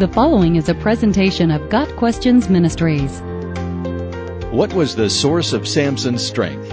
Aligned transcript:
The 0.00 0.08
following 0.08 0.56
is 0.56 0.70
a 0.70 0.74
presentation 0.74 1.50
of 1.50 1.68
Got 1.68 1.94
Questions 1.96 2.48
Ministries. 2.48 3.20
What 4.50 4.72
was 4.72 4.96
the 4.96 5.10
source 5.10 5.52
of 5.52 5.68
Samson's 5.68 6.26
strength? 6.26 6.72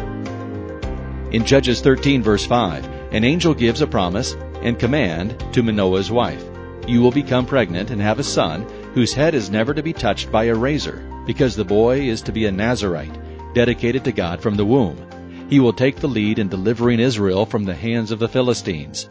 In 1.33 1.43
Judges 1.43 1.81
13 1.81 2.23
verse 2.23 2.45
5, 2.45 2.85
an 3.11 3.25
angel 3.25 3.53
gives 3.53 3.81
a 3.81 3.85
promise 3.85 4.37
and 4.61 4.79
command 4.79 5.37
to 5.51 5.61
Manoah's 5.61 6.09
wife. 6.09 6.41
You 6.87 7.01
will 7.01 7.11
become 7.11 7.45
pregnant 7.45 7.91
and 7.91 7.99
have 7.99 8.19
a 8.19 8.23
son 8.23 8.61
whose 8.93 9.13
head 9.13 9.35
is 9.35 9.49
never 9.49 9.73
to 9.73 9.83
be 9.83 9.91
touched 9.91 10.31
by 10.31 10.45
a 10.45 10.55
razor, 10.55 11.05
because 11.25 11.53
the 11.53 11.65
boy 11.65 12.07
is 12.07 12.21
to 12.21 12.31
be 12.31 12.45
a 12.45 12.51
Nazarite, 12.53 13.19
dedicated 13.53 14.05
to 14.05 14.13
God 14.13 14.41
from 14.41 14.55
the 14.55 14.65
womb. 14.65 15.05
He 15.49 15.59
will 15.59 15.73
take 15.73 15.97
the 15.97 16.07
lead 16.07 16.39
in 16.39 16.47
delivering 16.47 17.01
Israel 17.01 17.45
from 17.45 17.65
the 17.65 17.75
hands 17.75 18.11
of 18.11 18.19
the 18.19 18.29
Philistines. 18.29 19.09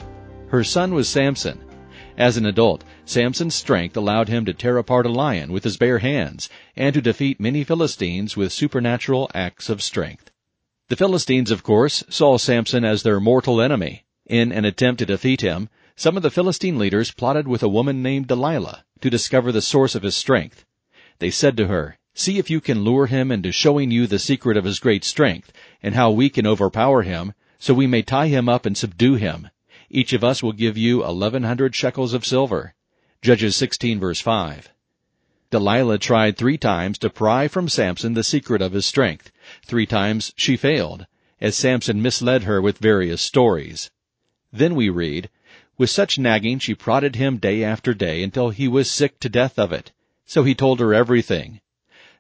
Her 0.49 0.65
son 0.65 0.95
was 0.95 1.07
Samson. 1.07 1.61
As 2.19 2.39
an 2.39 2.47
adult, 2.47 2.83
Samson's 3.05 3.55
strength 3.55 3.95
allowed 3.95 4.29
him 4.29 4.47
to 4.47 4.55
tear 4.55 4.79
apart 4.79 5.05
a 5.05 5.11
lion 5.11 5.53
with 5.53 5.65
his 5.65 5.77
bare 5.77 5.99
hands 5.99 6.49
and 6.75 6.95
to 6.95 7.03
defeat 7.03 7.39
many 7.39 7.63
Philistines 7.63 8.37
with 8.37 8.55
supernatural 8.55 9.31
acts 9.35 9.69
of 9.69 9.83
strength. 9.83 10.31
The 10.89 10.97
Philistines, 10.97 11.51
of 11.51 11.63
course, 11.63 12.05
saw 12.09 12.39
Samson 12.39 12.85
as 12.85 13.03
their 13.03 13.21
mortal 13.21 13.61
enemy. 13.61 14.05
In 14.25 14.51
an 14.51 14.65
attempt 14.65 15.01
to 15.01 15.07
defeat 15.07 15.43
him, 15.43 15.69
some 15.95 16.17
of 16.17 16.23
the 16.23 16.31
Philistine 16.31 16.79
leaders 16.79 17.11
plotted 17.11 17.47
with 17.47 17.63
a 17.63 17.69
woman 17.69 18.03
named 18.03 18.29
Delilah 18.29 18.85
to 19.03 19.11
discover 19.11 19.53
the 19.53 19.61
source 19.61 19.95
of 19.95 20.03
his 20.03 20.17
strength. 20.17 20.65
They 21.19 21.31
said 21.31 21.57
to 21.59 21.67
her, 21.67 21.99
See 22.15 22.39
if 22.39 22.49
you 22.49 22.63
can 22.63 22.83
lure 22.83 23.09
him 23.09 23.31
into 23.31 23.53
showing 23.53 23.91
you 23.91 24.07
the 24.07 24.19
secret 24.19 24.57
of 24.57 24.65
his 24.65 24.79
great 24.79 25.05
strength 25.05 25.53
and 25.83 25.95
how 25.95 26.11
we 26.11 26.31
can 26.31 26.47
overpower 26.47 27.03
him, 27.03 27.35
so 27.59 27.75
we 27.75 27.87
may 27.87 28.01
tie 28.01 28.29
him 28.29 28.49
up 28.49 28.65
and 28.65 28.77
subdue 28.77 29.17
him. 29.17 29.49
Each 29.89 30.13
of 30.13 30.25
us 30.25 30.43
will 30.43 30.53
give 30.53 30.77
you 30.77 31.05
eleven 31.05 31.45
hundred 31.45 31.75
shekels 31.75 32.13
of 32.13 32.27
silver. 32.27 32.75
Judges 33.23 33.55
16 33.57 34.01
verse 34.01 34.21
5. 34.21 34.71
Delilah 35.51 35.99
tried 35.99 36.37
three 36.37 36.59
times 36.59 36.99
to 36.99 37.09
pry 37.09 37.47
from 37.47 37.69
Samson 37.69 38.15
the 38.15 38.25
secret 38.25 38.61
of 38.61 38.73
his 38.73 38.85
strength. 38.85 39.31
Three 39.65 39.87
times 39.87 40.33
she 40.37 40.57
failed, 40.57 41.07
as 41.41 41.57
Samson 41.57 42.03
misled 42.03 42.43
her 42.43 42.61
with 42.61 42.79
various 42.79 43.23
stories. 43.23 43.91
Then 44.53 44.75
we 44.75 44.89
read, 44.89 45.31
With 45.79 45.91
such 45.91 46.19
nagging 46.19 46.59
she 46.59 46.75
prodded 46.75 47.15
him 47.15 47.39
day 47.39 47.63
after 47.63 47.95
day 47.95 48.25
until 48.25 48.51
he 48.51 48.67
was 48.67 48.91
sick 48.91 49.21
to 49.21 49.29
death 49.29 49.57
of 49.57 49.73
it. 49.73 49.93
So 50.25 50.43
he 50.43 50.55
told 50.55 50.81
her 50.81 50.93
everything. 50.93 51.61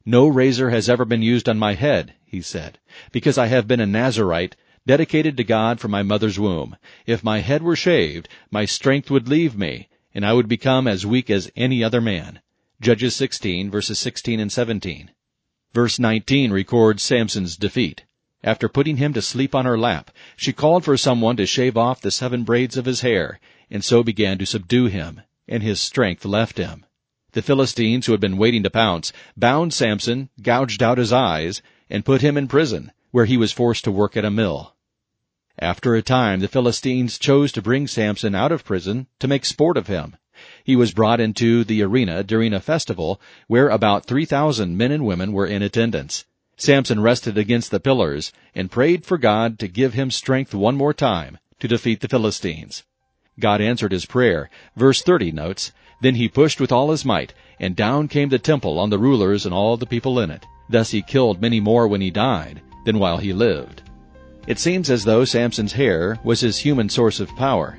No 0.04 0.28
razor 0.28 0.70
has 0.70 0.88
ever 0.88 1.04
been 1.04 1.22
used 1.22 1.48
on 1.48 1.58
my 1.58 1.74
head, 1.74 2.14
he 2.24 2.40
said, 2.40 2.78
because 3.10 3.36
I 3.36 3.46
have 3.46 3.66
been 3.66 3.80
a 3.80 3.86
Nazarite 3.86 4.54
dedicated 4.86 5.36
to 5.36 5.44
God 5.44 5.80
from 5.80 5.90
my 5.90 6.02
mother's 6.02 6.38
womb. 6.38 6.76
If 7.06 7.24
my 7.24 7.40
head 7.40 7.62
were 7.62 7.76
shaved, 7.76 8.28
my 8.50 8.64
strength 8.64 9.10
would 9.10 9.28
leave 9.28 9.56
me, 9.56 9.88
and 10.14 10.24
I 10.24 10.32
would 10.32 10.48
become 10.48 10.86
as 10.86 11.04
weak 11.04 11.28
as 11.28 11.50
any 11.56 11.82
other 11.82 12.00
man. 12.00 12.40
Judges 12.80 13.16
16 13.16 13.70
verses 13.70 13.98
16 13.98 14.38
and 14.38 14.52
17. 14.52 15.10
Verse 15.72 15.98
19 15.98 16.52
records 16.52 17.02
Samson's 17.02 17.56
defeat. 17.56 18.04
After 18.44 18.68
putting 18.68 18.98
him 18.98 19.12
to 19.14 19.22
sleep 19.22 19.54
on 19.54 19.64
her 19.64 19.76
lap, 19.76 20.10
she 20.36 20.52
called 20.52 20.84
for 20.84 20.96
someone 20.96 21.36
to 21.38 21.46
shave 21.46 21.76
off 21.76 22.00
the 22.00 22.10
seven 22.10 22.44
braids 22.44 22.76
of 22.76 22.84
his 22.84 23.00
hair, 23.00 23.40
and 23.70 23.82
so 23.82 24.04
began 24.04 24.38
to 24.38 24.46
subdue 24.46 24.86
him, 24.86 25.22
and 25.48 25.62
his 25.62 25.80
strength 25.80 26.24
left 26.24 26.58
him. 26.58 26.86
The 27.32 27.42
Philistines, 27.42 28.06
who 28.06 28.12
had 28.12 28.20
been 28.20 28.36
waiting 28.36 28.62
to 28.62 28.70
pounce, 28.70 29.12
bound 29.36 29.74
Samson, 29.74 30.30
gouged 30.40 30.82
out 30.82 30.98
his 30.98 31.12
eyes, 31.12 31.60
and 31.90 32.04
put 32.04 32.22
him 32.22 32.36
in 32.36 32.46
prison, 32.46 32.92
where 33.10 33.24
he 33.24 33.36
was 33.36 33.52
forced 33.52 33.84
to 33.84 33.90
work 33.90 34.16
at 34.16 34.24
a 34.24 34.30
mill. 34.30 34.75
After 35.58 35.94
a 35.94 36.02
time, 36.02 36.40
the 36.40 36.48
Philistines 36.48 37.18
chose 37.18 37.50
to 37.52 37.62
bring 37.62 37.86
Samson 37.86 38.34
out 38.34 38.52
of 38.52 38.64
prison 38.64 39.06
to 39.20 39.28
make 39.28 39.46
sport 39.46 39.78
of 39.78 39.86
him. 39.86 40.16
He 40.62 40.76
was 40.76 40.92
brought 40.92 41.18
into 41.18 41.64
the 41.64 41.82
arena 41.82 42.22
during 42.22 42.52
a 42.52 42.60
festival 42.60 43.18
where 43.46 43.70
about 43.70 44.04
3,000 44.04 44.76
men 44.76 44.92
and 44.92 45.06
women 45.06 45.32
were 45.32 45.46
in 45.46 45.62
attendance. 45.62 46.26
Samson 46.58 47.00
rested 47.00 47.38
against 47.38 47.70
the 47.70 47.80
pillars 47.80 48.32
and 48.54 48.70
prayed 48.70 49.06
for 49.06 49.16
God 49.16 49.58
to 49.60 49.66
give 49.66 49.94
him 49.94 50.10
strength 50.10 50.54
one 50.54 50.76
more 50.76 50.92
time 50.92 51.38
to 51.60 51.68
defeat 51.68 52.00
the 52.00 52.08
Philistines. 52.08 52.84
God 53.40 53.62
answered 53.62 53.92
his 53.92 54.04
prayer. 54.04 54.50
Verse 54.76 55.00
30 55.00 55.32
notes, 55.32 55.72
Then 56.02 56.16
he 56.16 56.28
pushed 56.28 56.60
with 56.60 56.70
all 56.70 56.90
his 56.90 57.06
might, 57.06 57.32
and 57.58 57.74
down 57.74 58.08
came 58.08 58.28
the 58.28 58.38
temple 58.38 58.78
on 58.78 58.90
the 58.90 58.98
rulers 58.98 59.46
and 59.46 59.54
all 59.54 59.78
the 59.78 59.86
people 59.86 60.20
in 60.20 60.30
it. 60.30 60.44
Thus 60.68 60.90
he 60.90 61.00
killed 61.00 61.40
many 61.40 61.60
more 61.60 61.88
when 61.88 62.02
he 62.02 62.10
died 62.10 62.60
than 62.84 62.98
while 62.98 63.16
he 63.16 63.32
lived. 63.32 63.82
It 64.46 64.60
seems 64.60 64.90
as 64.90 65.04
though 65.04 65.24
Samson's 65.24 65.72
hair 65.72 66.18
was 66.22 66.40
his 66.40 66.58
human 66.58 66.88
source 66.88 67.18
of 67.18 67.34
power, 67.34 67.78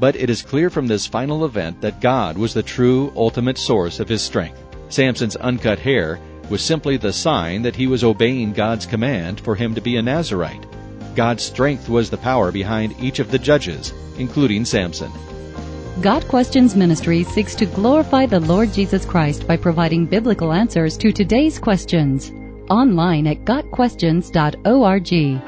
but 0.00 0.16
it 0.16 0.28
is 0.28 0.42
clear 0.42 0.68
from 0.68 0.88
this 0.88 1.06
final 1.06 1.44
event 1.44 1.80
that 1.80 2.00
God 2.00 2.36
was 2.36 2.54
the 2.54 2.62
true 2.62 3.12
ultimate 3.14 3.56
source 3.56 4.00
of 4.00 4.08
his 4.08 4.20
strength. 4.20 4.60
Samson's 4.88 5.36
uncut 5.36 5.78
hair 5.78 6.18
was 6.50 6.60
simply 6.60 6.96
the 6.96 7.12
sign 7.12 7.62
that 7.62 7.76
he 7.76 7.86
was 7.86 8.02
obeying 8.02 8.52
God's 8.52 8.86
command 8.86 9.40
for 9.40 9.54
him 9.54 9.74
to 9.74 9.80
be 9.80 9.96
a 9.96 10.02
Nazarite. 10.02 10.66
God's 11.14 11.44
strength 11.44 11.88
was 11.88 12.10
the 12.10 12.16
power 12.16 12.50
behind 12.50 12.96
each 13.00 13.20
of 13.20 13.30
the 13.30 13.38
judges, 13.38 13.92
including 14.18 14.64
Samson. 14.64 15.12
Got 16.00 16.26
Questions 16.26 16.74
Ministry 16.74 17.22
seeks 17.24 17.54
to 17.56 17.66
glorify 17.66 18.26
the 18.26 18.40
Lord 18.40 18.72
Jesus 18.72 19.04
Christ 19.04 19.46
by 19.46 19.56
providing 19.56 20.06
biblical 20.06 20.52
answers 20.52 20.96
to 20.98 21.12
today's 21.12 21.58
questions. 21.58 22.32
Online 22.70 23.26
at 23.26 23.44
GotQuestions.org. 23.44 25.47